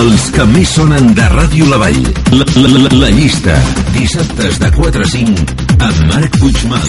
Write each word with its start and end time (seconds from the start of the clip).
Els 0.00 0.30
que 0.32 0.44
més 0.48 0.70
sonen 0.78 1.10
de 1.16 1.26
Ràdio 1.28 1.66
La 1.68 1.76
Vall. 1.82 2.06
La, 2.32 2.46
la, 2.56 2.68
la, 2.72 2.92
la 3.02 3.10
llista. 3.12 3.56
Dissabtes 3.92 4.56
de 4.62 4.70
4 4.78 5.04
a 5.04 5.10
5 5.12 5.44
amb 5.90 5.98
Marc 6.08 6.38
Puigmal. 6.40 6.88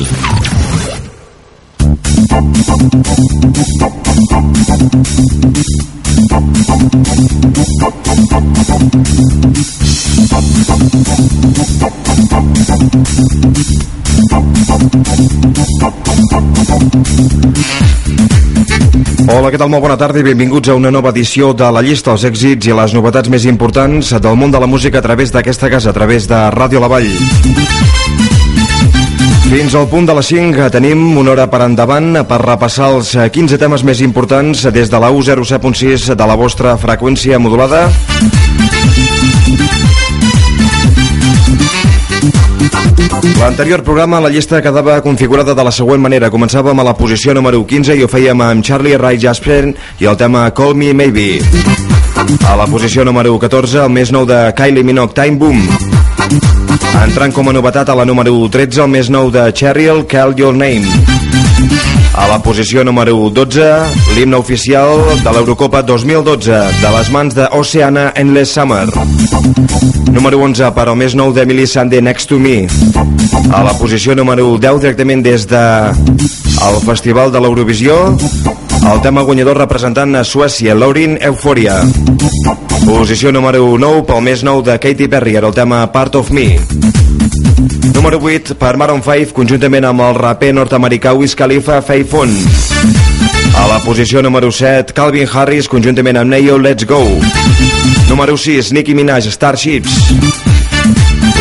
Hola, 19.31 19.47
què 19.47 19.55
tal? 19.55 19.69
Molt 19.71 19.85
bona 19.85 19.95
tarda 19.95 20.19
i 20.19 20.25
benvinguts 20.25 20.67
a 20.67 20.73
una 20.75 20.89
nova 20.91 21.13
edició 21.13 21.53
de 21.55 21.69
la 21.71 21.79
llista 21.85 22.11
dels 22.11 22.25
èxits 22.27 22.67
i 22.67 22.73
les 22.75 22.91
novetats 22.91 23.31
més 23.31 23.45
importants 23.47 24.09
del 24.11 24.35
món 24.35 24.51
de 24.51 24.59
la 24.59 24.67
música 24.67 24.99
a 24.99 25.05
través 25.05 25.31
d'aquesta 25.31 25.69
casa, 25.71 25.93
a 25.93 25.95
través 25.95 26.27
de 26.27 26.39
Ràdio 26.51 26.81
La 26.83 26.89
Vall. 26.91 27.07
Fins 29.47 29.77
al 29.79 29.87
punt 29.87 30.09
de 30.09 30.17
les 30.19 30.33
5 30.33 30.67
tenim 30.75 31.05
una 31.15 31.31
hora 31.31 31.47
per 31.47 31.63
endavant 31.63 32.25
per 32.27 32.41
repassar 32.43 32.91
els 32.97 33.13
15 33.15 33.55
temes 33.61 33.87
més 33.87 34.03
importants 34.03 34.67
des 34.67 34.91
de 34.91 34.99
la 34.99 35.15
U07.6 35.15 36.11
de 36.11 36.27
la 36.27 36.35
vostra 36.35 36.75
freqüència 36.75 37.39
modulada. 37.39 37.87
L'anterior 43.39 43.83
programa, 43.83 44.19
la 44.19 44.29
llista 44.29 44.61
quedava 44.61 45.01
configurada 45.01 45.53
de 45.53 45.63
la 45.63 45.71
següent 45.71 46.01
manera. 46.01 46.29
Començàvem 46.29 46.79
a 46.79 46.85
la 46.85 46.93
posició 46.97 47.33
número 47.33 47.63
15 47.65 47.95
i 47.97 48.03
ho 48.03 48.09
fèiem 48.11 48.41
amb 48.41 48.65
Charlie 48.65 48.97
Ray 48.97 49.19
Jasper 49.21 49.73
i 49.99 50.09
el 50.09 50.17
tema 50.17 50.49
Call 50.51 50.75
Me 50.75 50.93
Maybe. 50.93 51.39
A 52.47 52.55
la 52.55 52.67
posició 52.67 53.05
número 53.05 53.37
14, 53.39 53.85
el 53.85 53.89
més 53.93 54.11
nou 54.11 54.27
de 54.29 54.43
Kylie 54.57 54.83
Minogue, 54.83 55.15
Time 55.17 55.37
Boom. 55.41 55.63
Entrant 57.01 57.33
com 57.33 57.49
a 57.49 57.55
novetat 57.55 57.89
a 57.89 57.97
la 57.97 58.05
número 58.05 58.35
13, 58.49 58.83
el 58.85 58.93
més 58.93 59.09
nou 59.09 59.31
de 59.33 59.49
Cheryl, 59.51 60.05
Call 60.07 60.37
Your 60.37 60.53
Name. 60.53 62.00
A 62.13 62.27
la 62.27 62.41
posició 62.43 62.83
número 62.83 63.29
12, 63.31 63.65
l'himne 64.15 64.35
oficial 64.35 64.99
de 65.23 65.31
l'Eurocopa 65.31 65.81
2012, 65.81 66.57
de 66.81 66.89
les 66.97 67.11
mans 67.11 67.35
d'Oceana 67.35 68.11
Endless 68.19 68.51
Summer. 68.51 68.85
Número 70.11 70.41
11, 70.43 70.73
per 70.75 70.87
al 70.89 70.97
més 70.99 71.15
nou 71.15 71.31
d'Emily 71.31 71.65
Sande, 71.67 72.01
Next 72.03 72.27
to 72.27 72.39
Me. 72.39 72.65
A 73.55 73.63
la 73.63 73.73
posició 73.79 74.15
número 74.15 74.49
10, 74.59 74.81
directament 74.83 75.23
des 75.23 75.47
de 75.47 75.63
el 76.67 76.81
Festival 76.83 77.31
de 77.31 77.39
l'Eurovisió, 77.39 77.95
el 78.91 79.01
tema 79.01 79.23
guanyador 79.23 79.57
representant 79.63 80.15
a 80.19 80.25
Suècia, 80.27 80.75
Laurin 80.75 81.17
Euphoria. 81.21 81.79
Posició 82.83 83.31
número 83.31 83.63
9, 83.79 84.03
pel 84.09 84.25
més 84.25 84.43
nou 84.43 84.59
de 84.65 84.75
Katy 84.81 85.07
Perry, 85.07 85.39
era 85.39 85.47
el 85.47 85.55
tema 85.55 85.85
Part 85.95 86.19
of 86.19 86.31
Me. 86.35 86.57
Número 87.93 88.19
8 88.19 88.55
per 88.55 88.77
Maroon 88.77 89.03
5 89.05 89.33
conjuntament 89.37 89.85
amb 89.85 90.01
el 90.01 90.15
raper 90.17 90.49
nord-americà 90.57 91.13
Wiz 91.13 91.35
Khalifa 91.37 91.81
Faithful. 91.85 92.31
A 93.53 93.67
la 93.69 93.77
posició 93.85 94.23
número 94.25 94.49
7 94.51 94.95
Calvin 94.97 95.29
Harris 95.29 95.69
conjuntament 95.69 96.17
amb 96.17 96.33
Neo 96.33 96.57
Let's 96.57 96.87
Go. 96.89 97.03
Número 98.09 98.37
6 98.37 98.71
Nicki 98.73 98.95
Minaj 98.97 99.29
Starships. 99.29 99.99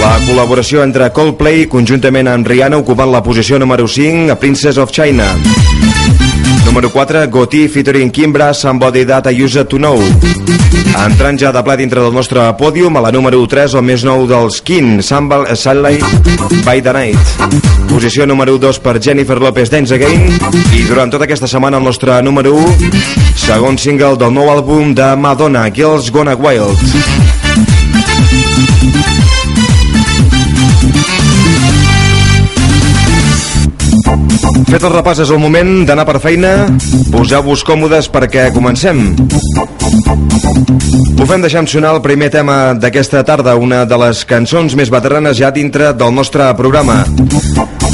La 0.01 0.19
col·laboració 0.27 0.85
entre 0.85 1.09
Coldplay 1.17 1.65
conjuntament 1.73 2.29
amb 2.29 2.49
Rihanna 2.49 2.81
ocupant 2.85 3.13
la 3.13 3.25
posició 3.25 3.59
número 3.59 3.89
5 3.89 4.29
a 4.33 4.39
Princess 4.41 4.77
of 4.77 4.93
China. 4.93 5.29
Número 6.71 6.89
4, 6.89 7.27
Goti 7.27 7.67
featuring 7.67 8.13
Kimbra, 8.13 8.55
Somebody 8.55 9.05
That 9.05 9.27
I 9.27 9.43
Used 9.43 9.67
To 9.67 9.77
Know. 9.77 9.99
Entrant 11.05 11.41
ja 11.41 11.51
de 11.51 11.63
pla 11.67 11.75
dintre 11.75 11.99
del 11.99 12.15
nostre 12.15 12.45
pòdium, 12.55 12.95
a 12.95 13.03
la 13.03 13.11
número 13.11 13.41
3, 13.43 13.75
el 13.75 13.83
més 13.83 14.05
nou 14.07 14.23
dels 14.31 14.61
Kin, 14.63 15.01
Sunlight 15.03 16.07
by 16.63 16.79
the 16.79 16.93
Night. 16.95 17.35
Posició 17.91 18.23
número 18.23 18.55
2 18.63 18.79
per 18.87 19.01
Jennifer 19.03 19.41
Lopez, 19.43 19.67
Dance 19.69 19.99
Again. 19.99 20.31
I 20.71 20.87
durant 20.87 21.11
tota 21.11 21.27
aquesta 21.27 21.51
setmana 21.51 21.83
el 21.83 21.91
nostre 21.91 22.23
número 22.23 22.55
1, 22.55 23.03
segon 23.35 23.75
single 23.75 24.15
del 24.15 24.31
nou 24.31 24.55
àlbum 24.55 24.95
de 24.95 25.11
Madonna, 25.19 25.67
Girls 25.75 26.15
Gonna 26.15 26.39
Wild. 26.39 27.30
Fet 34.69 34.83
el 34.85 34.93
repàs, 34.93 35.23
és 35.25 35.31
el 35.33 35.41
moment 35.41 35.85
d'anar 35.89 36.05
per 36.09 36.19
feina. 36.23 36.51
Poseu-vos 37.13 37.65
còmodes 37.67 38.11
perquè 38.13 38.51
comencem. 38.55 39.01
Ho 41.21 41.27
fem 41.29 41.43
deixant 41.45 41.69
sonar 41.69 41.95
el 41.97 42.03
primer 42.05 42.31
tema 42.33 42.73
d'aquesta 42.75 43.23
tarda, 43.29 43.57
una 43.57 43.85
de 43.89 43.99
les 44.05 44.25
cançons 44.29 44.75
més 44.77 44.91
veteranes 44.93 45.39
ja 45.39 45.53
dintre 45.55 45.93
del 45.93 46.15
nostre 46.15 46.49
programa. 46.59 47.05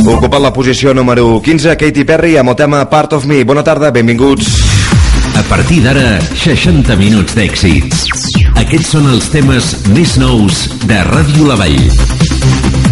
Ocupant 0.06 0.43
la 0.43 0.53
posició 0.55 0.94
número 0.94 1.41
15, 1.43 1.76
Katy 1.76 2.05
Perry 2.06 2.37
amb 2.38 2.55
el 2.55 2.59
tema 2.59 2.84
Part 2.91 3.19
of 3.19 3.26
Me. 3.26 3.43
Bona 3.44 3.65
tarda, 3.66 3.91
benvinguts. 3.91 4.53
A 5.37 5.43
partir 5.50 5.82
d'ara, 5.84 6.16
60 6.38 6.97
minuts 6.97 7.37
d'èxits. 7.37 8.06
Aquests 8.56 8.94
són 8.94 9.10
els 9.12 9.28
temes 9.34 9.75
més 9.93 10.16
nous 10.22 10.66
de 10.87 11.03
Ràdio 11.10 11.50
La 11.50 11.60
Vall. 11.60 12.86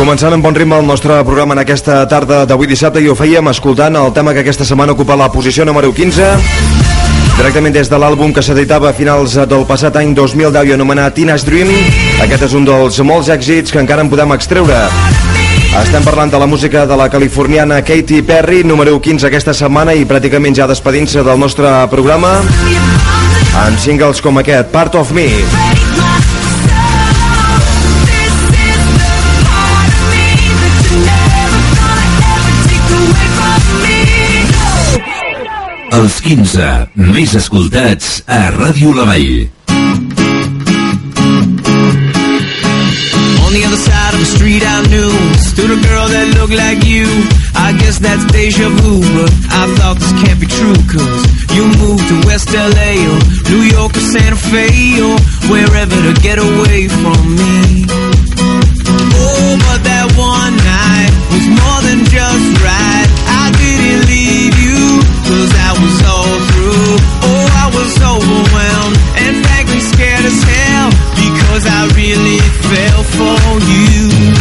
Començant 0.00 0.32
amb 0.32 0.40
bon 0.40 0.54
ritme 0.56 0.78
el 0.80 0.86
nostre 0.88 1.12
programa 1.28 1.52
en 1.52 1.60
aquesta 1.60 1.98
tarda 2.08 2.46
d'avui 2.48 2.70
dissabte 2.70 3.02
i 3.04 3.08
ho 3.10 3.14
fèiem 3.18 3.50
escoltant 3.50 3.98
el 4.00 4.14
tema 4.16 4.32
que 4.32 4.40
aquesta 4.40 4.64
setmana 4.64 4.94
ocupa 4.96 5.12
la 5.12 5.26
posició 5.28 5.66
número 5.68 5.90
15 5.92 6.28
directament 7.36 7.76
des 7.76 7.90
de 7.92 7.98
l'àlbum 8.00 8.32
que 8.32 8.40
s'editava 8.40 8.88
a 8.88 8.94
finals 8.96 9.36
del 9.50 9.66
passat 9.68 9.98
any 10.00 10.14
2010 10.16 10.70
i 10.70 10.72
anomenat 10.72 11.18
Teenage 11.18 11.44
Dream 11.44 11.68
aquest 12.24 12.46
és 12.48 12.56
un 12.56 12.64
dels 12.64 12.96
molts 13.04 13.28
èxits 13.28 13.76
que 13.76 13.82
encara 13.84 14.00
en 14.00 14.08
podem 14.08 14.32
extreure 14.38 14.80
estem 15.82 16.08
parlant 16.08 16.32
de 16.32 16.40
la 16.40 16.48
música 16.48 16.86
de 16.88 16.96
la 16.96 17.10
californiana 17.12 17.82
Katy 17.84 18.22
Perry, 18.24 18.64
número 18.64 18.96
15 18.96 19.28
aquesta 19.28 19.52
setmana 19.52 19.92
i 19.92 20.08
pràcticament 20.08 20.56
ja 20.56 20.70
despedint-se 20.70 21.28
del 21.28 21.44
nostre 21.44 21.76
programa 21.92 22.38
en 23.66 23.76
singles 23.76 24.24
com 24.24 24.40
aquest, 24.40 24.72
Part 24.72 24.96
of 24.96 25.12
Me. 25.12 25.89
Els 35.90 36.20
15 36.22 36.66
més 36.94 37.32
escoltats 37.34 38.20
a 38.30 38.38
Ràdio 38.54 38.92
La 38.94 39.04
Vall. 39.08 39.48
On 43.44 43.50
the 43.56 43.64
other 43.66 43.80
side 43.82 44.14
of 44.14 44.20
the 44.22 44.30
street 44.36 44.62
I 44.62 44.86
knew 44.86 45.10
Stood 45.50 45.72
a 45.74 45.80
girl 45.82 46.06
that 46.06 46.26
looked 46.38 46.54
like 46.54 46.86
you 46.86 47.10
I 47.58 47.74
guess 47.82 47.98
that's 47.98 48.22
deja 48.30 48.70
vu 48.70 49.02
But 49.18 49.32
I 49.50 49.66
thought 49.74 49.98
this 49.98 50.14
can't 50.22 50.38
be 50.38 50.46
true 50.46 50.78
Cause 50.86 51.22
you 51.58 51.66
moved 51.82 52.06
to 52.06 52.16
West 52.30 52.54
LA 52.54 52.94
Or 53.10 53.18
New 53.50 53.66
York 53.74 53.90
or 53.90 54.06
Santa 54.14 54.38
Fe 54.38 54.70
Or 55.02 55.18
wherever 55.50 55.98
to 56.06 56.12
get 56.22 56.38
away 56.38 56.86
from 56.86 57.34
me 57.34 57.90
Oh, 59.18 59.58
but 59.66 59.82
that 59.82 59.99
overwhelmed 68.20 68.96
And 69.16 69.44
frankly 69.46 69.80
scared 69.80 70.24
as 70.24 70.42
hell 70.42 70.90
Because 71.16 71.64
I 71.66 71.88
really 71.96 72.40
fell 72.68 73.02
for 73.16 73.52
you 73.64 74.39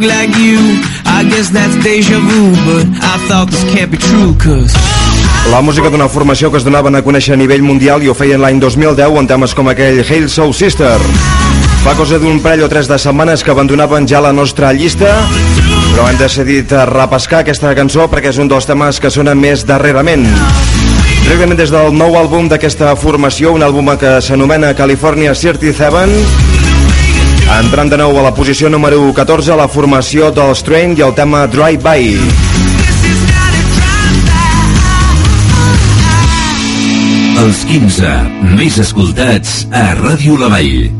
looked 0.00 0.14
like 0.14 0.36
you 0.38 0.58
I 1.04 1.24
guess 1.28 1.50
that's 1.50 1.76
deja 1.84 2.18
vu 2.18 2.50
But 2.64 2.86
I 3.02 3.18
thought 3.28 3.50
this 3.50 3.64
can't 3.74 3.90
be 3.90 3.98
true 3.98 4.34
Cause 4.38 4.74
La 5.50 5.60
música 5.60 5.88
d'una 5.90 6.08
formació 6.08 6.50
que 6.50 6.58
es 6.58 6.64
donaven 6.64 6.94
a 6.94 7.02
conèixer 7.02 7.34
a 7.34 7.36
nivell 7.36 7.62
mundial 7.64 8.02
i 8.04 8.10
ho 8.10 8.14
feien 8.14 8.40
l'any 8.42 8.60
2010 8.60 9.16
en 9.18 9.26
temes 9.26 9.54
com 9.56 9.70
aquell 9.72 10.02
Hail 10.04 10.28
Soul 10.28 10.52
Sister. 10.54 11.00
Fa 11.82 11.94
cosa 11.96 12.20
d'un 12.20 12.38
parell 12.44 12.66
o 12.66 12.68
tres 12.68 12.86
de 12.86 12.98
setmanes 13.00 13.42
que 13.42 13.50
abandonaven 13.50 14.06
ja 14.06 14.20
la 14.20 14.34
nostra 14.36 14.70
llista, 14.76 15.08
però 15.94 16.06
hem 16.10 16.20
decidit 16.20 16.76
repescar 16.92 17.40
aquesta 17.40 17.72
cançó 17.74 18.06
perquè 18.12 18.30
és 18.30 18.38
un 18.38 18.52
dels 18.52 18.68
temes 18.68 19.00
que 19.00 19.10
sona 19.10 19.34
més 19.34 19.64
darrerament. 19.66 20.28
Directament 21.24 21.58
des 21.58 21.72
del 21.72 21.96
nou 21.96 22.20
àlbum 22.20 22.52
d'aquesta 22.52 22.92
formació, 23.00 23.56
un 23.56 23.64
àlbum 23.64 23.96
que 23.98 24.20
s'anomena 24.20 24.76
California 24.76 25.34
37, 25.34 26.69
entrant 27.58 27.90
de 27.90 27.98
nou 27.98 28.14
a 28.18 28.22
la 28.22 28.32
posició 28.36 28.70
número 28.70 29.00
14 29.16 29.56
la 29.58 29.66
formació 29.68 30.30
dels 30.34 30.62
Train 30.66 30.94
i 30.98 31.04
el 31.06 31.14
tema 31.18 31.46
Drive 31.50 31.82
By. 31.82 32.02
Els 37.40 37.62
15 37.70 38.14
més 38.58 38.78
escoltats 38.82 39.64
a 39.72 39.86
Ràdio 39.98 40.36
La 40.40 40.50
Vall. 40.52 40.90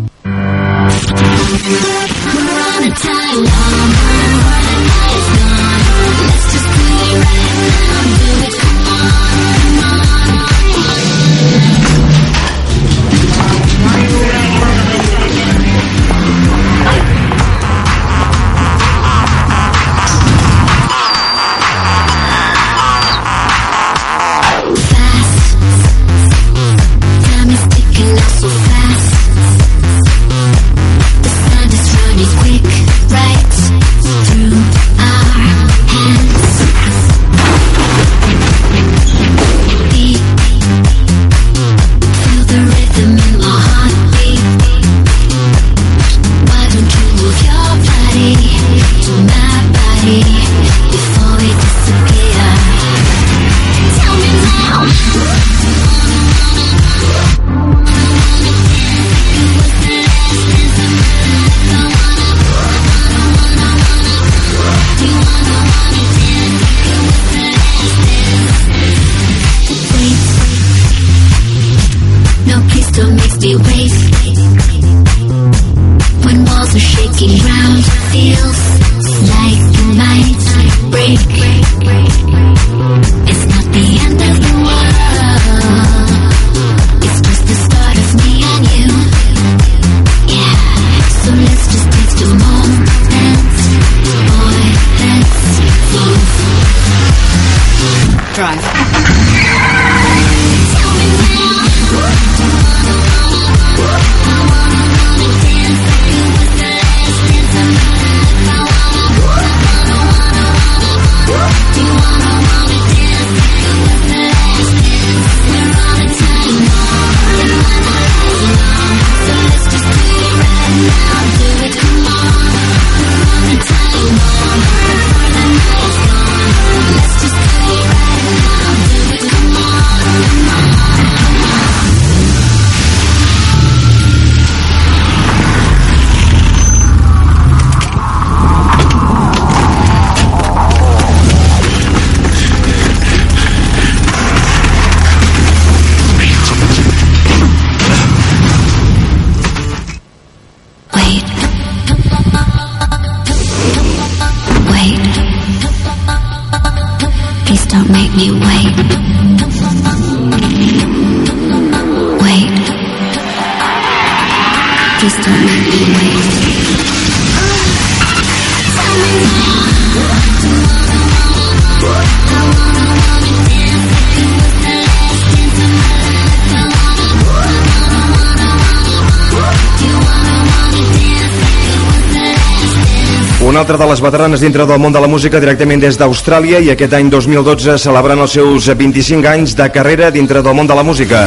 Una 183.41 183.61
altra 183.61 183.79
de 183.79 183.87
les 183.89 184.01
veteranes 184.05 184.41
dintre 184.45 184.67
del 184.67 184.79
món 184.79 184.93
de 184.93 185.01
la 185.01 185.09
música 185.09 185.41
directament 185.41 185.81
des 185.81 185.97
d'Austràlia 185.97 186.61
i 186.61 186.69
aquest 186.75 186.93
any 187.01 187.09
2012 187.09 187.79
celebrant 187.81 188.21
els 188.21 188.37
seus 188.37 188.69
25 188.69 189.33
anys 189.33 189.57
de 189.57 189.73
carrera 189.73 190.13
dintre 190.13 190.45
del 190.45 190.55
món 190.61 190.69
de 190.69 190.77
la 190.77 190.85
música. 190.85 191.25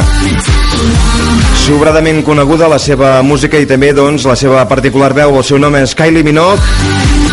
Sobradament 1.64 2.18
coneguda 2.20 2.66
la 2.68 2.76
seva 2.76 3.22
música 3.24 3.56
i 3.56 3.64
també 3.64 3.88
doncs, 3.96 4.26
la 4.28 4.34
seva 4.36 4.66
particular 4.68 5.14
veu, 5.16 5.38
el 5.38 5.46
seu 5.48 5.56
nom 5.56 5.72
és 5.78 5.94
Kylie 5.96 6.20
Minogue 6.26 6.60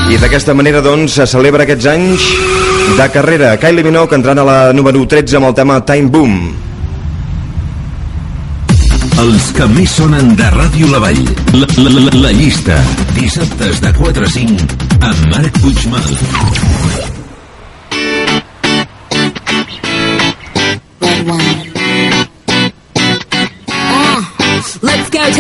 i 0.08 0.20
d'aquesta 0.22 0.56
manera 0.56 0.80
doncs, 0.86 1.18
se 1.20 1.26
celebra 1.28 1.66
aquests 1.68 1.90
anys 1.92 2.30
de 2.96 3.10
carrera. 3.12 3.58
Kylie 3.60 3.84
Minogue 3.84 4.16
entrant 4.16 4.40
a 4.40 4.48
la 4.48 4.58
número 4.72 5.04
13 5.04 5.36
amb 5.36 5.50
el 5.50 5.58
tema 5.60 5.82
Time 5.84 6.08
Boom. 6.16 6.40
Els 9.20 9.52
que 9.60 9.68
més 9.76 10.00
sonen 10.00 10.32
de 10.40 10.48
Ràdio 10.56 10.94
La 10.96 11.04
Vall. 11.04 11.24
La, 11.52 11.68
la, 11.76 11.92
la, 12.00 12.18
la 12.30 12.32
llista. 12.40 12.80
Dissabtes 13.20 13.84
de 13.84 13.92
4 14.00 14.32
a 14.32 14.36
5 14.40 14.84
amb 15.12 15.28
Marc 15.36 15.60
Puigmal. 15.60 17.01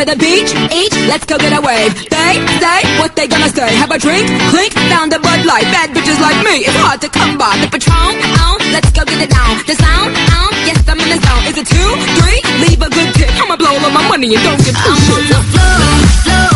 To 0.01 0.13
the 0.13 0.17
beach, 0.17 0.50
each, 0.74 0.96
let's 1.05 1.25
go 1.25 1.38
get 1.38 1.53
a 1.53 1.62
wave. 1.62 1.93
They 2.10 2.34
say 2.58 2.81
what 2.98 3.15
they 3.15 3.27
gonna 3.27 3.50
say. 3.50 3.70
Have 3.77 3.91
a 3.91 4.00
drink, 4.00 4.25
clink, 4.50 4.74
found 4.89 5.13
a 5.13 5.20
Bud 5.20 5.46
Light. 5.46 5.67
Bad 5.70 5.91
bitches 5.93 6.20
like 6.20 6.38
me, 6.41 6.65
it's 6.65 6.79
hard 6.81 7.01
to 7.01 7.10
come 7.10 7.38
by. 7.38 7.53
The 7.62 7.70
Patron, 7.70 8.17
on, 8.41 8.58
let's 8.74 8.89
go 8.91 9.05
get 9.05 9.22
it 9.22 9.29
down. 9.29 9.62
The 9.70 9.75
sound, 9.77 10.17
on, 10.41 10.51
yes, 10.65 10.81
I'm 10.89 10.98
in 10.98 11.10
the 11.10 11.20
zone. 11.22 11.43
Is 11.46 11.58
it 11.58 11.67
two, 11.70 11.91
three? 12.17 12.39
Leave 12.65 12.81
a 12.81 12.89
good 12.89 13.13
tip. 13.13 13.29
I'ma 13.38 13.58
blow 13.58 13.77
all 13.77 13.93
my 13.93 14.08
money 14.10 14.34
and 14.34 14.43
don't 14.43 14.58
give 14.65 14.74
two 14.74 14.89
I'm 14.89 14.98
on 15.13 15.22
the 15.29 15.39
floor, 15.53 16.17
floor. 16.25 16.50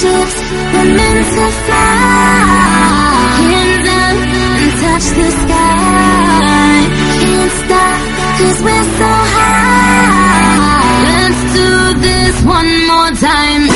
To 0.00 1.46
fly. 1.64 1.82
Hands 3.50 3.88
up 3.88 4.18
and 4.62 4.72
touch 4.82 5.06
the 5.18 5.28
sky. 5.42 6.78
Can't 7.22 7.52
stop, 7.62 7.98
cause 8.38 8.58
we're 8.62 8.88
so 8.98 9.10
high. 9.34 11.02
Let's 11.08 11.42
do 11.58 11.70
this 12.00 12.36
one 12.44 12.86
more 12.86 13.10
time. 13.10 13.67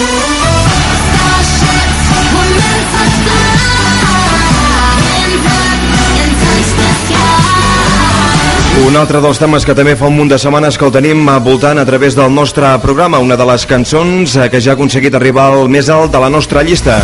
Un 8.82 8.96
altre 8.98 9.20
dels 9.22 9.38
temes 9.38 9.62
que 9.62 9.74
també 9.78 9.92
fa 9.94 10.08
un 10.10 10.16
munt 10.18 10.30
de 10.32 10.36
setmanes 10.42 10.74
que 10.78 10.84
el 10.88 10.92
tenim 10.94 11.28
voltant 11.44 11.78
a 11.78 11.84
través 11.86 12.16
del 12.18 12.32
nostre 12.34 12.66
programa, 12.82 13.20
una 13.22 13.36
de 13.38 13.46
les 13.46 13.66
cançons 13.70 14.34
eh, 14.34 14.48
que 14.50 14.60
ja 14.60 14.72
ha 14.72 14.74
aconseguit 14.74 15.14
arribar 15.14 15.44
al 15.52 15.70
més 15.70 15.86
alt 15.88 16.10
de 16.10 16.18
la 16.18 16.30
nostra 16.32 16.64
llista. 16.66 16.98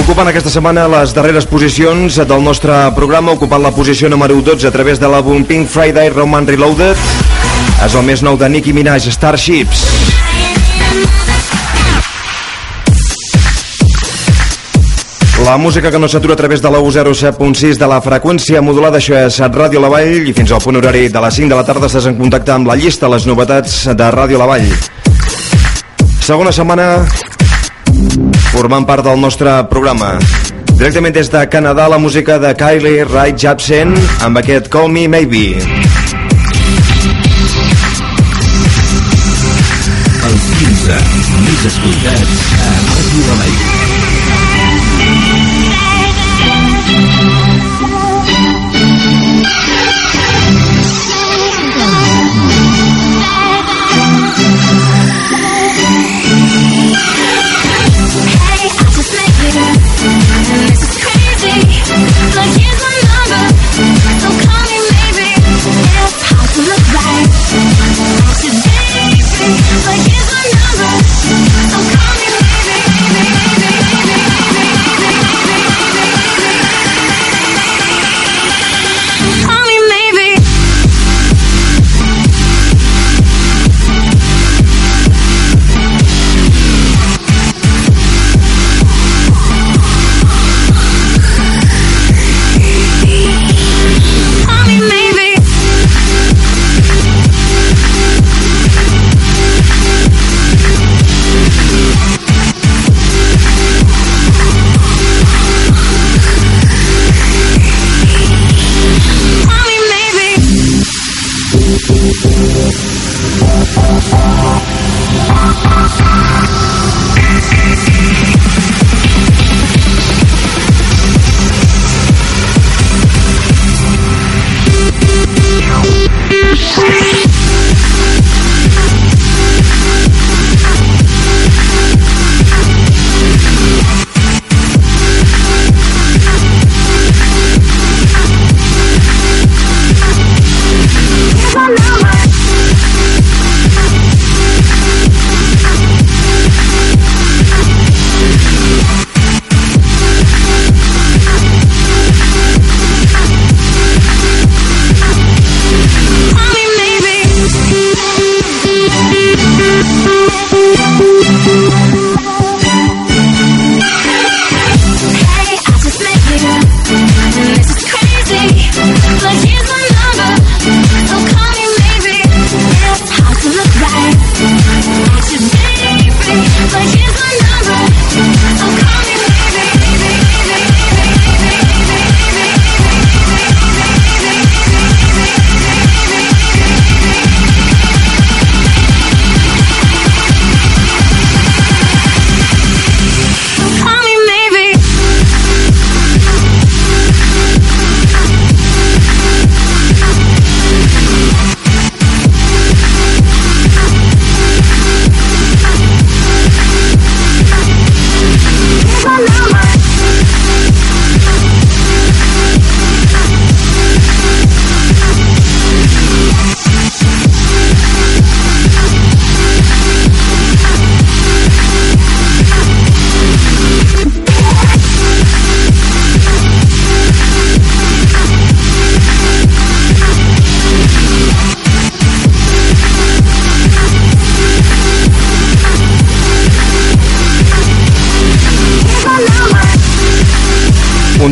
Ocupant 0.00 0.32
aquesta 0.32 0.50
setmana 0.50 0.88
les 0.96 1.12
darreres 1.14 1.44
posicions 1.46 2.16
del 2.16 2.42
nostre 2.42 2.80
programa, 2.96 3.36
ocupant 3.36 3.62
la 3.62 3.74
posició 3.76 4.08
número 4.08 4.40
12 4.40 4.66
a 4.66 4.72
través 4.74 4.98
de 4.98 5.12
l'àlbum 5.12 5.44
Pink 5.44 5.68
Friday 5.68 6.08
Roman 6.08 6.48
Reloaded, 6.48 6.98
és 7.84 7.94
el 7.94 8.08
més 8.08 8.24
nou 8.24 8.40
de 8.40 8.48
Nicki 8.48 8.72
Minaj, 8.72 9.12
Starships. 9.12 10.13
La 15.44 15.58
música 15.58 15.90
que 15.90 15.98
no 15.98 16.08
s'atura 16.08 16.32
a 16.32 16.36
través 16.36 16.62
de 16.62 16.70
la 16.70 16.78
U07.6 16.80 17.76
de 17.76 17.86
la 17.86 17.98
freqüència 18.00 18.62
modulada, 18.64 18.96
això 18.96 19.18
és 19.26 19.36
Ràdio 19.52 19.82
La 19.82 19.90
Vall, 19.92 20.24
i 20.24 20.32
fins 20.32 20.54
al 20.56 20.62
punt 20.64 20.78
horari 20.80 21.10
de 21.12 21.20
les 21.20 21.36
5 21.36 21.52
de 21.52 21.58
la 21.58 21.64
tarda 21.68 21.90
estàs 21.90 22.06
en 22.08 22.16
contacte 22.16 22.54
amb 22.54 22.70
la 22.70 22.76
llista, 22.80 23.10
les 23.12 23.26
novetats 23.28 23.74
de 23.92 24.08
Ràdio 24.16 24.40
La 24.40 24.48
Vall. 24.48 24.64
Segona 26.24 26.48
setmana 26.48 27.04
formant 28.54 28.88
part 28.88 29.04
del 29.04 29.20
nostre 29.20 29.52
programa. 29.68 30.14
Directament 30.72 31.12
des 31.12 31.28
de 31.28 31.44
Canadà, 31.52 31.90
la 31.92 32.00
música 32.00 32.38
de 32.40 32.54
Kylie 32.56 33.04
Rae 33.04 33.36
Jepsen 33.36 33.92
amb 34.24 34.40
aquest 34.40 34.72
Call 34.72 34.88
Me 34.88 35.04
Maybe. 35.12 35.60
Els 40.24 40.50
15 40.64 41.00
més 41.44 41.70
escoltats 41.74 42.44
a 42.64 42.74
Ràdio 42.88 43.28
La 43.28 43.40
Vall. 43.44 43.73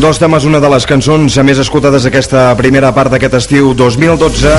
Dels 0.03 0.17
temes, 0.19 0.43
una 0.43 0.59
de 0.59 0.67
les 0.67 0.83
cançons 0.83 1.35
més 1.47 1.59
escoltades 1.63 2.03
d'aquesta 2.03 2.49
primera 2.59 2.89
part 2.91 3.13
d'aquest 3.13 3.37
estiu 3.37 3.69
2012 3.71 4.51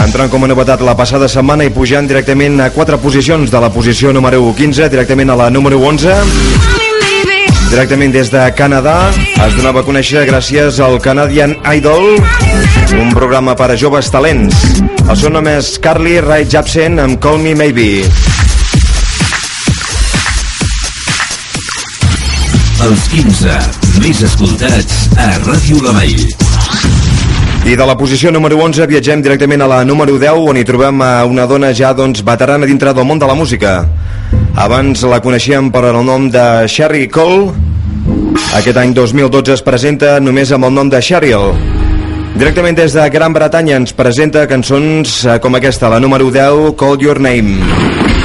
entrant 0.00 0.30
com 0.32 0.46
a 0.46 0.48
novetat 0.48 0.80
la 0.80 0.94
passada 0.96 1.26
setmana 1.28 1.66
i 1.68 1.72
pujant 1.74 2.06
directament 2.08 2.56
a 2.64 2.70
quatre 2.72 2.96
posicions 3.02 3.52
de 3.52 3.60
la 3.60 3.68
posició 3.68 4.08
número 4.16 4.40
15 4.56 4.88
directament 4.88 5.28
a 5.28 5.36
la 5.36 5.48
número 5.52 5.76
11 5.84 6.08
Call 6.08 6.94
me 7.02 7.10
maybe. 7.18 7.68
directament 7.68 8.14
des 8.16 8.30
de 8.32 8.46
Canadà 8.56 8.94
es 9.44 9.58
donava 9.58 9.82
a 9.84 9.86
conèixer 9.90 10.24
gràcies 10.30 10.80
al 10.80 10.96
Canadian 11.04 11.52
Idol 11.68 12.16
un 12.96 13.12
programa 13.12 13.52
per 13.60 13.74
a 13.74 13.76
joves 13.76 14.08
talents. 14.08 14.56
El 15.04 15.20
seu 15.20 15.28
nom 15.28 15.52
és 15.52 15.74
Carly 15.84 16.16
Rae 16.24 16.48
Jepsen 16.48 16.96
amb 17.04 17.20
Call 17.20 17.44
Me 17.44 17.52
Maybe. 17.52 18.08
Els 22.88 23.06
15 23.12 23.87
més 24.02 24.20
escoltats 24.22 25.08
a 25.18 25.28
Ràdio 25.42 25.80
La 25.82 25.92
Vall. 25.96 26.22
I 27.68 27.74
de 27.76 27.86
la 27.88 27.96
posició 27.98 28.30
número 28.32 28.58
11 28.64 28.86
viatgem 28.88 29.22
directament 29.24 29.62
a 29.64 29.68
la 29.70 29.78
número 29.84 30.16
10 30.20 30.46
on 30.50 30.58
hi 30.60 30.64
trobem 30.66 31.02
una 31.28 31.46
dona 31.50 31.72
ja 31.74 31.92
doncs 31.96 32.22
veterana 32.24 32.66
dintre 32.66 32.94
del 32.94 33.06
món 33.08 33.18
de 33.18 33.28
la 33.28 33.36
música. 33.38 33.80
Abans 34.56 35.02
la 35.08 35.20
coneixíem 35.24 35.72
per 35.74 35.84
el 35.90 36.00
nom 36.06 36.28
de 36.30 36.44
Sherry 36.66 37.08
Cole. 37.08 37.52
Aquest 38.58 38.78
any 38.80 38.94
2012 38.96 39.58
es 39.58 39.64
presenta 39.66 40.18
només 40.20 40.52
amb 40.52 40.68
el 40.68 40.74
nom 40.74 40.90
de 40.90 41.02
Cheryl. 41.02 41.52
Directament 42.38 42.76
des 42.78 42.94
de 42.94 43.08
Gran 43.10 43.34
Bretanya 43.34 43.80
ens 43.80 43.96
presenta 43.96 44.46
cançons 44.46 45.24
eh, 45.26 45.40
com 45.42 45.58
aquesta, 45.58 45.90
la 45.90 45.98
número 45.98 46.30
10, 46.30 46.76
Call 46.78 47.02
Your 47.02 47.18
Name. 47.20 48.17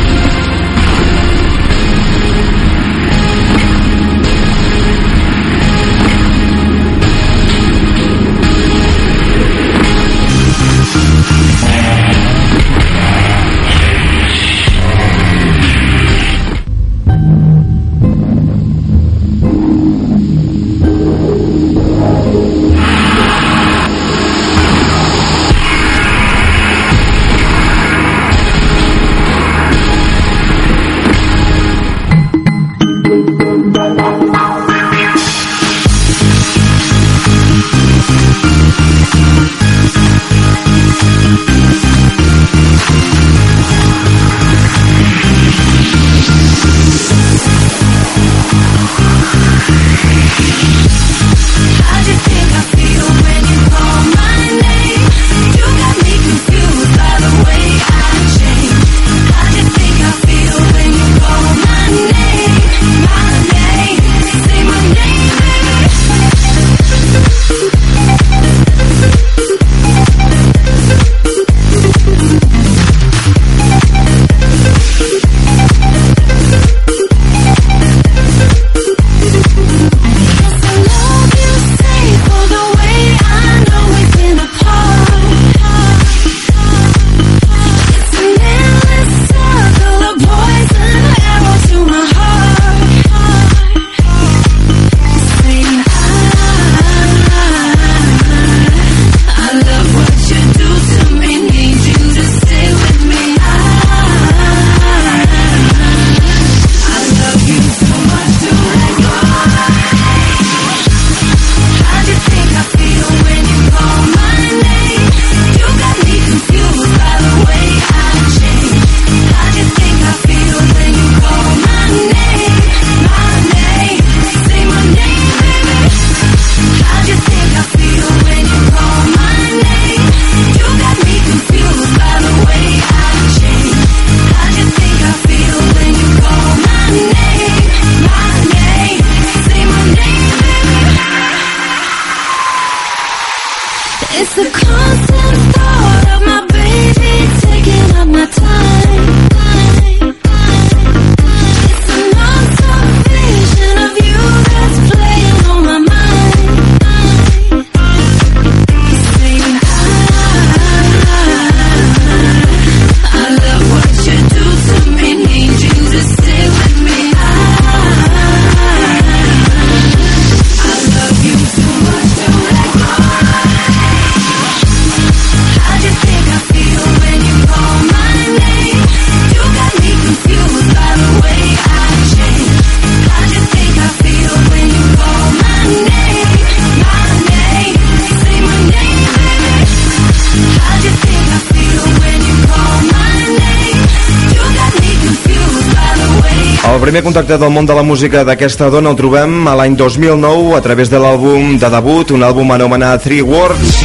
Primer 196.83 196.99
contacte 197.05 197.37
del 197.39 197.51
món 197.55 197.63
de 197.63 197.75
la 197.77 197.83
música 197.87 198.25
d'aquesta 198.27 198.67
dona 198.67 198.91
el 198.91 198.97
trobem 198.99 199.45
a 199.47 199.53
l'any 199.55 199.77
2009 199.79 200.57
a 200.57 200.59
través 200.65 200.89
de 200.91 200.99
l'àlbum 200.99 201.53
de 201.55 201.69
debut, 201.71 202.11
un 202.11 202.25
àlbum 202.27 202.51
anomenat 202.51 203.05
Three 203.05 203.23
Words, 203.23 203.77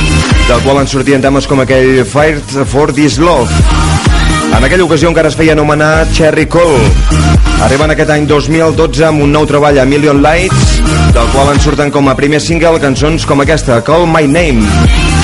del 0.49 0.65
qual 0.65 0.81
en 0.81 0.91
sortien 0.91 1.23
temes 1.23 1.47
com 1.47 1.63
aquell 1.63 2.03
Fight 2.03 2.57
for 2.67 2.91
This 2.93 3.21
Love. 3.23 3.55
En 4.51 4.65
aquella 4.67 4.83
ocasió 4.83 5.13
encara 5.13 5.31
es 5.31 5.39
feia 5.39 5.55
anomenar 5.55 6.09
Cherry 6.11 6.49
Cole. 6.51 6.91
Arriben 7.69 7.95
aquest 7.95 8.11
any 8.17 8.27
2012 8.27 9.07
amb 9.13 9.23
un 9.29 9.31
nou 9.37 9.47
treball 9.47 9.79
a 9.79 9.87
Million 9.87 10.19
Lights, 10.19 10.81
del 11.15 11.31
qual 11.37 11.55
en 11.55 11.63
surten 11.63 11.95
com 11.95 12.11
a 12.11 12.19
primer 12.19 12.43
single 12.43 12.83
cançons 12.83 13.31
com 13.31 13.47
aquesta, 13.47 13.79
Call 13.87 14.11
My 14.11 14.27
Name. 14.27 15.18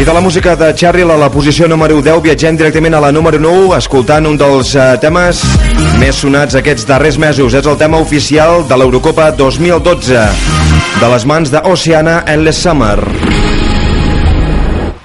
I 0.00 0.04
de 0.04 0.12
la 0.14 0.20
música 0.22 0.56
de 0.56 0.72
Cheryl 0.72 1.10
a 1.12 1.16
la 1.20 1.28
posició 1.28 1.66
número 1.68 1.98
10 2.00 2.22
viatgem 2.24 2.56
directament 2.56 2.94
a 2.96 3.02
la 3.04 3.10
número 3.12 3.36
9 3.36 3.76
escoltant 3.76 4.24
un 4.24 4.38
dels 4.40 4.70
eh, 4.72 4.86
temes 5.02 5.42
més 6.00 6.22
sonats 6.24 6.56
aquests 6.56 6.86
darrers 6.88 7.18
mesos. 7.20 7.52
És 7.52 7.68
el 7.68 7.76
tema 7.76 8.00
oficial 8.00 8.64
de 8.64 8.78
l'Eurocopa 8.80 9.28
2012 9.36 10.22
de 11.02 11.10
les 11.12 11.26
mans 11.28 11.52
d'Oceana 11.52 12.22
Endless 12.24 12.64
Summer. 12.64 12.96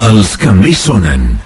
Els 0.08 0.32
més 0.64 0.80
sonen. 0.88 1.45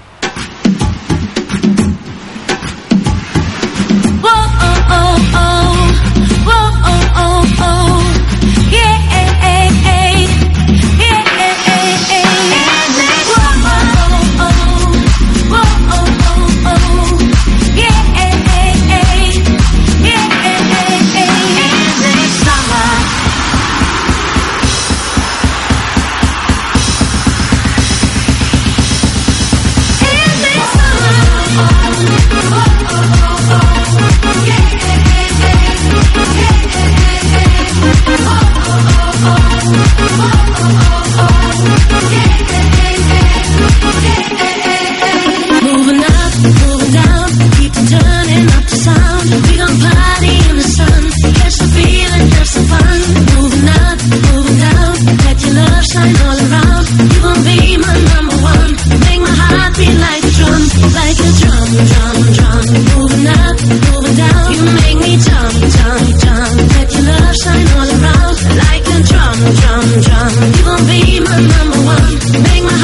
Make 72.32 72.62
my 72.62 72.79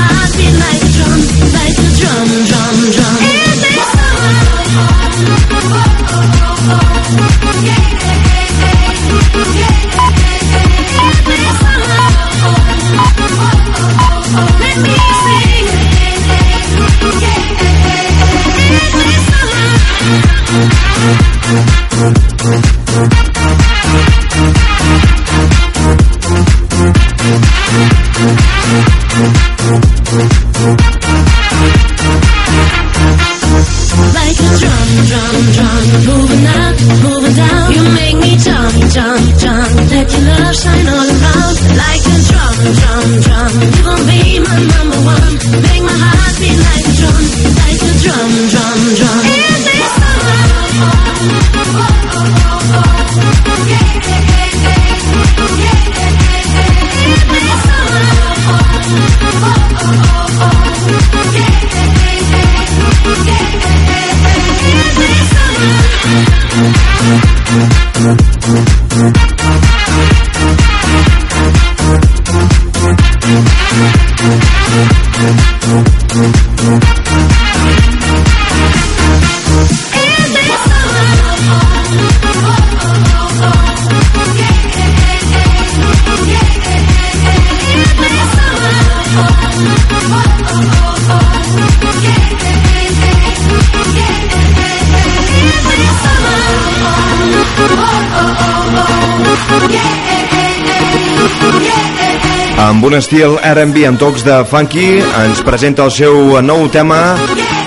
Un 102.87 102.95
estil 102.95 103.33
R&B 103.43 103.83
amb 103.89 103.99
tocs 103.99 104.23
de 104.23 104.37
funky, 104.47 105.01
ens 105.03 105.41
presenta 105.43 105.83
el 105.83 105.91
seu 105.91 106.37
nou 106.39 106.69
tema, 106.71 107.19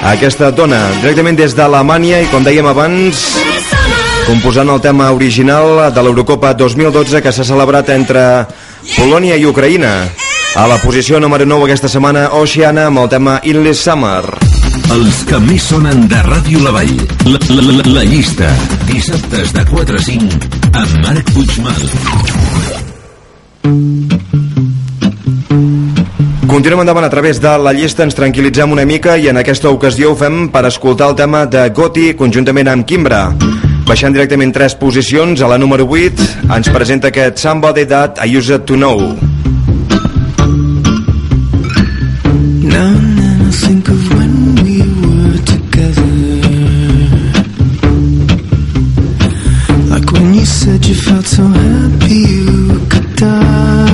aquesta 0.08 0.48
dona, 0.56 0.80
directament 1.02 1.36
des 1.36 1.52
d'Alemanya 1.58 2.22
i 2.24 2.30
com 2.32 2.46
dèiem 2.46 2.70
abans, 2.72 3.26
composant 4.30 4.72
el 4.72 4.80
tema 4.80 5.10
original 5.12 5.92
de 5.92 6.06
l'Eurocopa 6.06 6.54
2012 6.56 7.20
que 7.26 7.34
s'ha 7.36 7.44
celebrat 7.44 7.92
entre 7.98 8.24
Polònia 8.96 9.36
i 9.36 9.44
Ucraïna. 9.50 9.92
A 10.56 10.64
la 10.72 10.80
posició 10.80 11.20
número 11.20 11.44
9 11.44 11.68
aquesta 11.68 11.92
setmana, 11.92 12.30
Oceana 12.40 12.88
amb 12.88 13.04
el 13.04 13.12
tema 13.12 13.42
Endless 13.44 13.84
Summer. 13.90 14.24
Els 14.96 15.28
que 15.28 15.44
més 15.44 15.68
sonen 15.68 16.08
de 16.08 16.24
Ràdio 16.32 16.64
La 16.64 16.72
Vall. 16.80 16.96
La, 17.28 17.44
la, 17.52 17.68
la, 17.68 17.84
la 18.00 18.08
llista. 18.08 18.48
Dissabtes 18.88 19.52
de 19.52 19.68
4 19.68 20.00
a 20.00 20.04
5 20.08 20.74
amb 20.80 20.92
Marc 21.04 21.36
Puigmal. 21.36 21.84
Continuem 26.50 26.80
endavant 26.82 27.06
a 27.06 27.10
través 27.14 27.38
de 27.38 27.52
la 27.62 27.70
llista, 27.78 28.02
ens 28.02 28.16
tranquil·litzem 28.18 28.72
una 28.74 28.82
mica 28.82 29.14
i 29.22 29.28
en 29.30 29.38
aquesta 29.38 29.70
ocasió 29.70 30.10
ho 30.10 30.16
fem 30.18 30.48
per 30.50 30.64
escoltar 30.66 31.12
el 31.12 31.18
tema 31.20 31.44
de 31.46 31.68
Goti 31.78 32.16
conjuntament 32.18 32.72
amb 32.72 32.88
Kimbra. 32.90 33.20
Baixant 33.86 34.18
directament 34.18 34.50
tres 34.56 34.74
posicions, 34.74 35.44
a 35.46 35.50
la 35.52 35.60
número 35.62 35.86
8 35.86 36.50
ens 36.58 36.72
presenta 36.74 37.12
aquest 37.14 37.38
Somebody 37.38 37.86
That 37.86 38.18
I 38.26 38.34
Used 38.34 38.66
To 38.66 38.80
Know. 38.82 39.14
Now 42.66 42.98
I 42.98 43.94
when 44.18 44.34
we 44.66 44.82
were 45.06 45.38
together. 45.54 46.10
Like 49.94 50.12
when 50.18 50.34
you 50.34 50.46
said 50.46 50.84
you 50.84 50.96
felt 50.96 51.28
so 51.28 51.46
happy 51.46 52.26
you 52.26 52.88
could 52.90 53.16
die. 53.18 53.89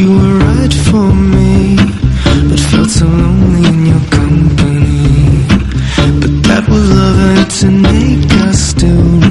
You 0.00 0.10
were 0.12 0.38
right 0.38 0.74
for 0.88 1.12
me, 1.12 1.76
but 2.48 2.60
felt 2.70 2.88
so 2.88 3.06
lonely 3.06 3.68
in 3.68 3.86
your 3.86 4.04
company. 4.18 5.46
But 6.20 6.32
that 6.48 6.64
was 6.70 6.90
love 6.90 7.38
it's 7.42 7.62
innate, 7.62 8.32
I 8.32 8.52
still 8.52 9.29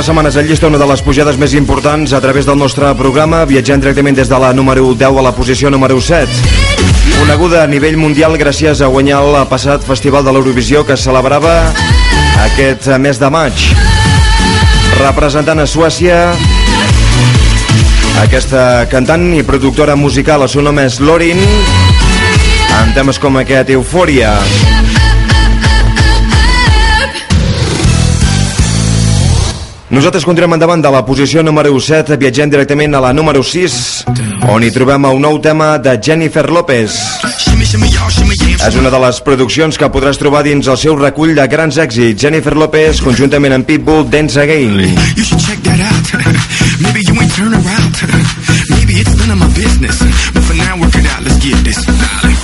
Quatre 0.00 0.14
setmanes 0.14 0.36
en 0.36 0.46
llista, 0.48 0.66
una 0.66 0.78
de 0.80 0.86
les 0.88 1.02
pujades 1.04 1.36
més 1.36 1.52
importants 1.52 2.14
a 2.16 2.20
través 2.24 2.46
del 2.48 2.56
nostre 2.56 2.88
programa, 2.96 3.42
viatjant 3.44 3.82
directament 3.82 4.16
des 4.16 4.30
de 4.32 4.38
la 4.40 4.54
número 4.56 4.94
10 4.96 5.18
a 5.20 5.24
la 5.26 5.32
posició 5.36 5.68
número 5.68 5.98
7. 6.00 6.24
Coneguda 7.18 7.66
a 7.66 7.68
nivell 7.68 7.98
mundial 8.00 8.38
gràcies 8.40 8.80
a 8.80 8.88
guanyar 8.88 9.20
el 9.20 9.36
passat 9.52 9.84
Festival 9.84 10.24
de 10.24 10.32
l'Eurovisió 10.32 10.86
que 10.88 10.96
es 10.96 11.04
celebrava 11.04 11.52
aquest 12.46 12.88
mes 12.96 13.20
de 13.20 13.28
maig. 13.28 13.66
Representant 15.02 15.60
a 15.60 15.68
Suècia, 15.68 16.32
aquesta 18.24 18.86
cantant 18.88 19.34
i 19.36 19.44
productora 19.44 20.00
musical, 20.00 20.48
el 20.48 20.54
seu 20.56 20.64
nom 20.64 20.80
és 20.80 20.96
Lorin, 21.04 21.44
amb 22.80 22.96
temes 22.96 23.20
com 23.20 23.36
aquest 23.44 23.76
Eufòria. 23.76 24.38
Nosaltres 29.90 30.22
continuem 30.22 30.52
endavant 30.54 30.82
de 30.84 30.90
la 30.94 31.00
posició 31.02 31.42
número 31.42 31.72
7, 31.74 32.14
viatjant 32.14 32.52
directament 32.52 32.92
a 32.94 33.00
la 33.02 33.08
número 33.10 33.40
6, 33.42 33.78
on 34.54 34.62
hi 34.62 34.70
trobem 34.70 35.08
un 35.08 35.24
nou 35.26 35.40
tema 35.42 35.72
de 35.82 35.96
Jennifer 35.98 36.44
López. 36.46 36.94
És 38.60 38.76
una 38.78 38.92
de 38.94 39.00
les 39.02 39.18
produccions 39.26 39.74
que 39.74 39.90
podràs 39.90 40.20
trobar 40.22 40.44
dins 40.46 40.70
el 40.70 40.78
seu 40.78 40.94
recull 40.94 41.34
de 41.34 41.46
grans 41.50 41.80
èxits. 41.82 42.22
Jennifer 42.22 42.54
López, 42.54 43.02
conjuntament 43.02 43.56
amb 43.58 43.66
Pitbull, 43.66 44.06
Dance 44.06 44.38
Again. 44.38 44.78
You 45.18 45.26
should 45.26 45.42
check 45.42 45.58
that 45.66 45.82
out. 45.82 46.06
Maybe 46.78 47.02
you 47.10 47.18
ain't 47.18 47.34
turn 47.34 47.50
around. 47.50 47.98
Maybe 48.70 49.02
it's 49.02 49.18
none 49.18 49.34
of 49.34 49.42
my 49.42 49.50
business. 49.58 49.98
But 50.30 50.44
for 50.46 50.54
now, 50.54 50.78
work 50.78 50.94
it 50.94 51.10
out. 51.10 51.26
Let's 51.26 51.42
get 51.42 51.58
this. 51.66 52.39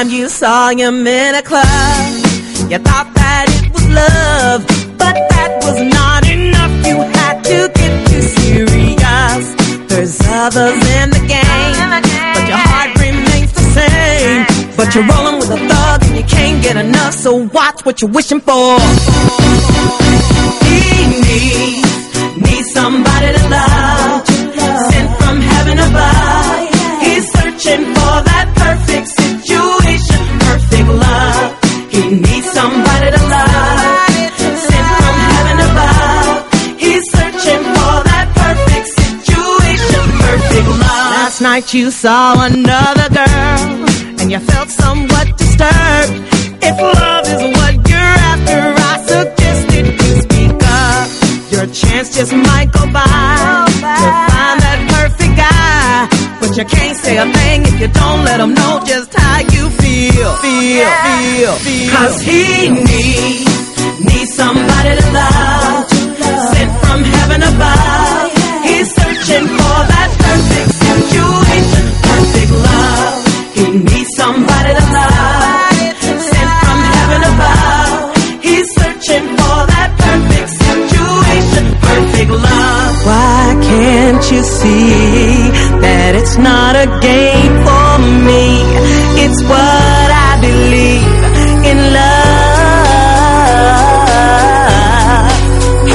Time 0.00 0.10
you 0.10 0.28
saw 0.28 0.70
him 0.70 1.06
in 1.06 1.34
a 1.34 1.42
club, 1.42 1.64
you 2.70 2.78
thought 2.78 3.08
that 3.20 3.44
it 3.56 3.72
was 3.72 3.86
love, 4.00 4.60
but 4.96 5.16
that 5.32 5.50
was 5.64 5.78
not 5.98 6.22
enough. 6.36 6.72
You 6.88 6.96
had 7.18 7.36
to 7.44 7.58
get 7.78 7.92
too 8.08 8.22
serious. 8.22 9.44
There's 9.90 10.16
others 10.24 10.80
in 10.98 11.06
the 11.16 11.22
game, 11.36 11.90
but 12.34 12.44
your 12.48 12.62
heart 12.70 12.90
remains. 12.96 13.52
the 13.52 13.66
same. 13.78 14.40
But 14.76 14.94
you're 14.94 15.04
rolling 15.04 15.36
with 15.40 15.50
a 15.50 15.60
thug 15.68 16.02
and 16.04 16.16
you 16.16 16.24
can't 16.24 16.62
get 16.62 16.76
enough, 16.76 17.14
so 17.14 17.48
watch 17.58 17.84
what 17.84 18.00
you're 18.00 18.10
wishing 18.10 18.40
for. 18.40 18.80
He 20.64 20.80
needs, 21.28 21.92
needs 22.40 22.72
somebody 22.72 23.28
to 23.36 23.44
love, 23.52 23.99
night 41.60 41.74
you 41.74 41.90
saw 41.90 42.44
another 42.46 43.08
girl, 43.12 44.20
and 44.20 44.30
you 44.30 44.38
felt 44.40 44.68
somewhat 44.70 45.26
disturbed. 45.36 46.12
If 46.62 46.76
love 46.80 47.26
is 47.34 47.42
what 47.56 47.74
you're 47.88 48.14
after, 48.30 48.60
I 48.90 48.94
suggest 49.12 49.62
that 49.72 49.86
you 50.02 50.12
speak 50.26 50.56
up. 50.84 51.08
Your 51.52 51.66
chance 51.74 52.14
just 52.16 52.32
might 52.32 52.70
go 52.72 52.84
by 52.92 53.66
to 54.02 54.08
find 54.30 54.56
that 54.64 54.80
perfect 54.94 55.34
guy. 55.36 56.08
But 56.40 56.56
you 56.56 56.64
can't 56.64 56.96
say 56.96 57.16
a 57.18 57.26
thing 57.38 57.62
if 57.70 57.80
you 57.80 57.88
don't 57.88 58.24
let 58.24 58.40
him 58.40 58.54
know 58.54 58.80
just 58.86 59.12
how 59.14 59.40
you 59.40 59.64
feel. 59.80 60.32
Feel, 60.44 60.90
feel, 61.04 61.54
feel. 61.66 61.90
Cause 61.92 62.20
he 62.22 62.70
needs, 62.70 63.52
needs 64.00 64.32
somebody 64.34 64.92
to 65.00 65.06
love. 65.12 65.88
Sent 66.52 66.72
from 66.80 67.04
heaven 67.04 67.42
above. 67.42 68.19
Perfect 82.26 82.42
love. 82.42 83.06
Why 83.06 83.56
can't 83.62 84.30
you 84.30 84.42
see 84.42 85.50
that 85.80 86.14
it's 86.14 86.36
not 86.36 86.76
a 86.76 86.86
game 87.00 87.54
for 87.64 87.98
me? 88.28 88.60
It's 89.24 89.42
what 89.42 90.10
I 90.28 90.38
believe 90.40 91.16
in 91.70 91.78
love. 91.96 92.20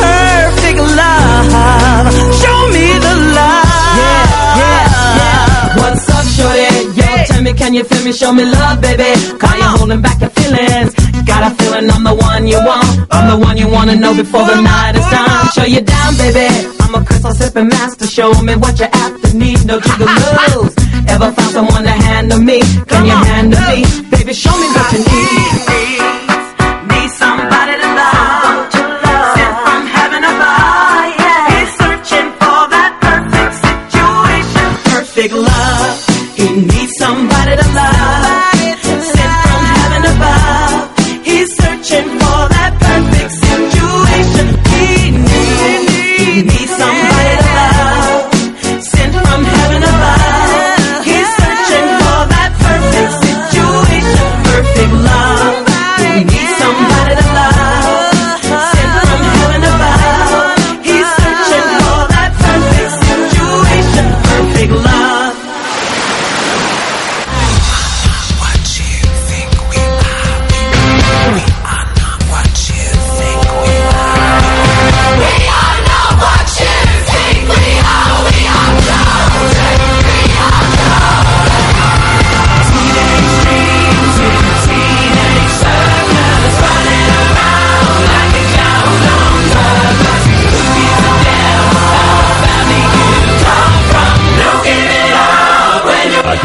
Perfect 0.02 0.80
love. 0.98 2.14
Show 2.42 2.60
me 2.74 2.88
the 3.06 3.16
love. 3.38 3.98
Yeah, 4.02 4.26
yeah, 4.62 4.86
yeah. 5.20 5.78
What's 5.78 6.10
up, 6.10 6.26
shorty? 6.26 6.70
Yo, 6.98 7.08
tell 7.28 7.42
me, 7.44 7.54
can 7.54 7.74
you 7.74 7.84
feel 7.84 8.04
me? 8.04 8.12
Show 8.12 8.34
me 8.34 8.46
love, 8.46 8.82
baby. 8.82 9.14
Are 9.46 9.58
you 9.58 9.70
holding 9.78 10.02
back 10.02 10.20
your 10.22 10.32
feelings? 10.32 10.94
Got 11.26 11.52
a 11.52 11.56
feeling 11.56 11.90
I'm 11.90 12.04
the 12.04 12.14
one 12.16 12.48
you 12.48 12.58
want. 12.58 12.85
I'm 13.12 13.26
the 13.30 13.38
one 13.46 13.58
you 13.58 13.68
wanna 13.70 13.96
know 13.96 14.14
before 14.16 14.46
the 14.46 14.62
night 14.62 14.96
is 14.96 15.06
done. 15.10 15.48
Show 15.56 15.66
you 15.66 15.82
down, 15.82 16.18
baby. 16.18 16.48
I'm 16.82 16.96
a 16.96 17.06
crystal 17.06 17.32
sipping 17.32 17.68
master. 17.68 18.08
Show 18.08 18.32
me 18.42 18.56
what 18.56 18.80
you 18.80 18.86
after 18.86 19.38
need. 19.38 19.66
No 19.66 19.80
jiggalos. 19.80 20.74
Ever 21.08 21.32
found 21.32 21.52
someone 21.54 21.84
to 21.84 21.90
handle 21.92 22.40
me? 22.40 22.60
Can 22.88 23.06
you 23.06 23.16
handle 23.16 23.62
me? 23.70 23.86
Baby, 24.10 24.34
show 24.34 24.56
me 24.58 24.68
what 24.76 24.92
you. 24.94 25.00
Need 25.00 25.35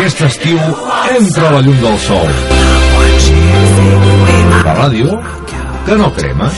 Aquest 0.01 0.21
estiu 0.25 0.61
entra 1.13 1.51
la 1.53 1.59
llum 1.61 1.77
del 1.83 1.99
sol. 2.01 2.31
La 4.65 4.73
ràdio 4.79 5.19
que 5.85 5.99
no 6.01 6.09
crema. 6.17 6.49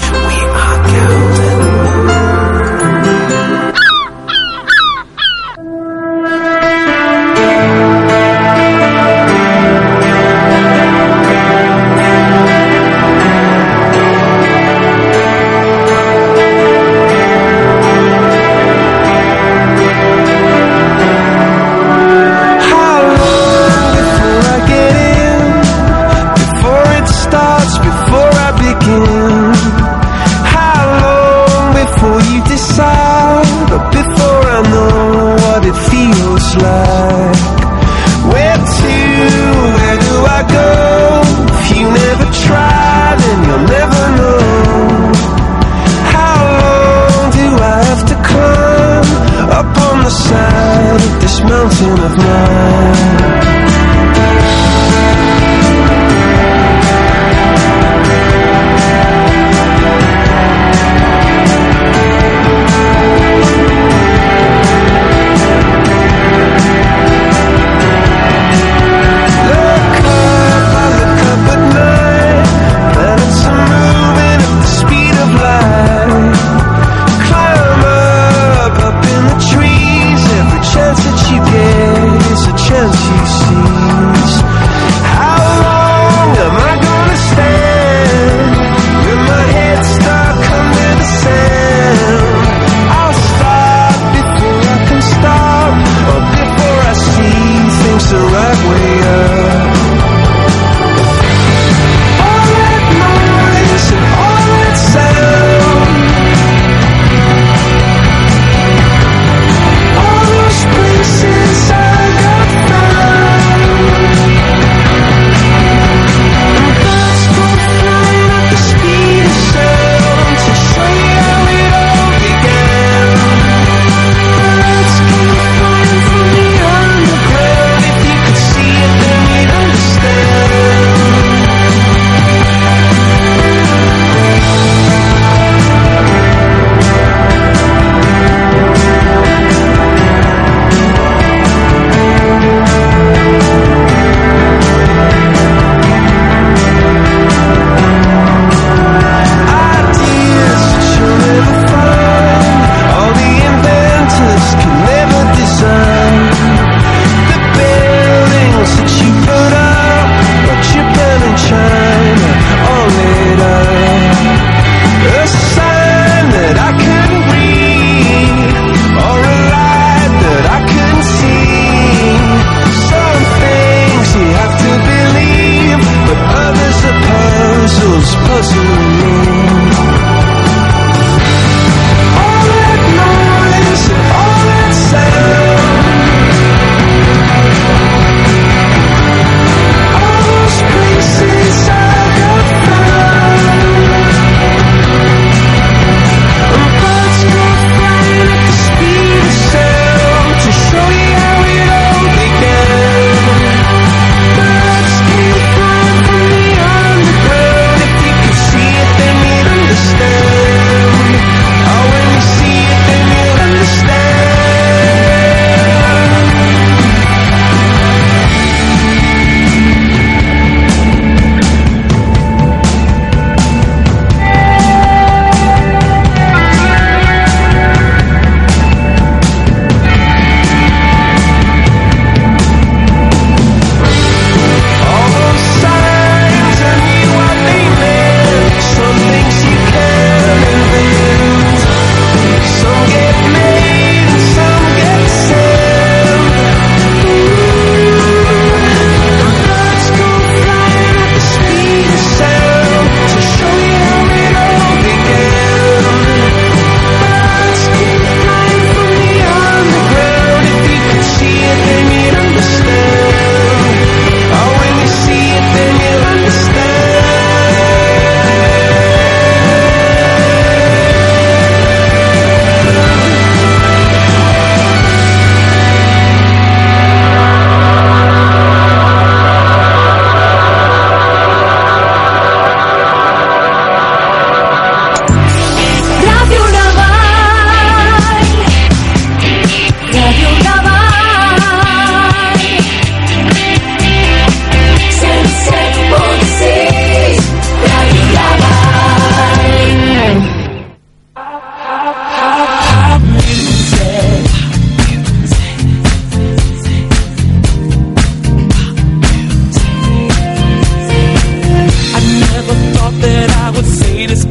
I 313.45 313.51
would 313.51 313.67
say 313.67 314.07
this, 314.07 314.25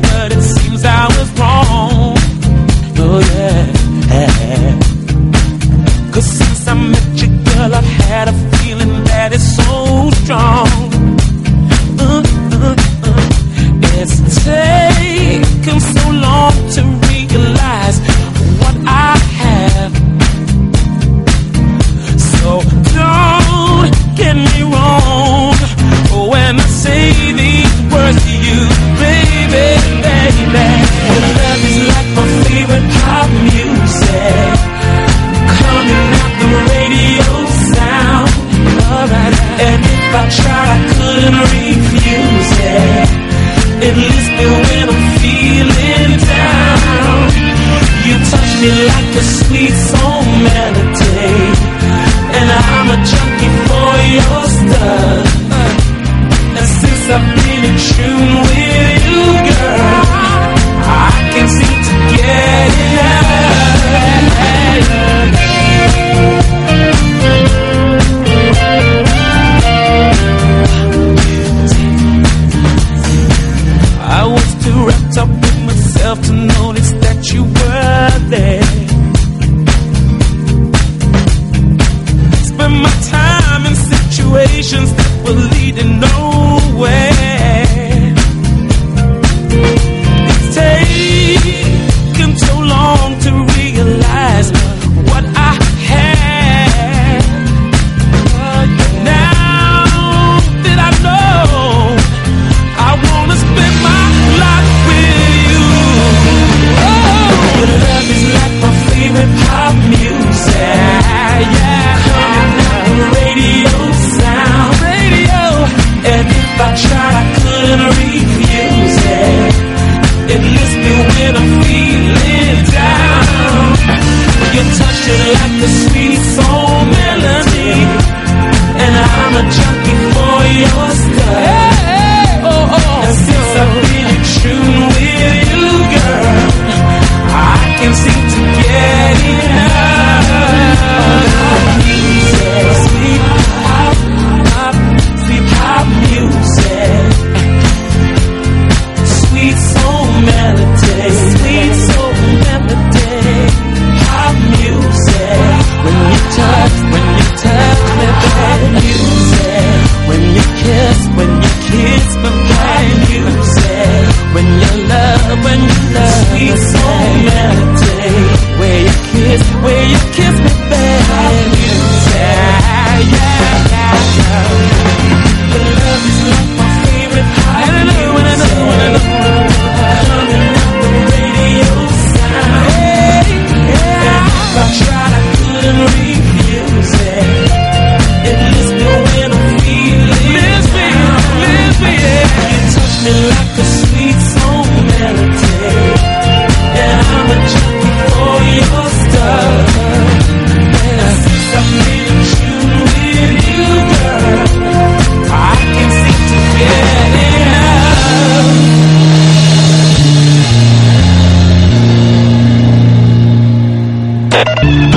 Thank 214.44 214.64
you. 214.64 214.91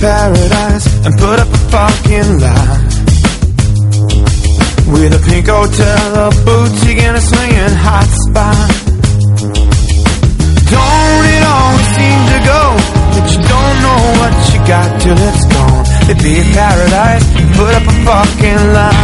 paradise 0.00 0.86
and 1.04 1.14
put 1.18 1.38
up 1.38 1.48
a 1.48 1.60
fucking 1.72 2.30
lie. 2.40 2.82
With 4.92 5.18
a 5.18 5.22
pink 5.28 5.46
hotel, 5.48 6.08
a 6.14 6.30
boutique 6.44 7.02
and 7.02 7.16
a 7.16 7.20
swinging 7.20 7.76
hot 7.86 8.08
spot. 8.24 8.68
Don't 10.72 11.24
it 11.34 11.42
always 11.46 11.88
seem 11.96 12.20
to 12.32 12.38
go 12.52 12.62
That 13.14 13.26
you 13.32 13.40
don't 13.54 13.76
know 13.84 14.00
what 14.20 14.34
you 14.52 14.58
got 14.66 14.88
till 15.00 15.18
it's 15.28 15.44
gone. 15.54 15.84
It'd 16.10 16.22
be 16.22 16.34
a 16.40 16.46
paradise, 16.54 17.24
put 17.56 17.72
up 17.74 17.86
a 17.86 17.94
fucking 18.06 18.62
lie. 18.74 18.95